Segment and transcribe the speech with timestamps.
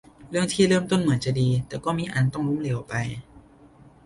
[0.29, 2.93] เรื่องที่เริ่มต้นเหมือนจะดีแต่ก็มีอันต้องล้มเหลวไป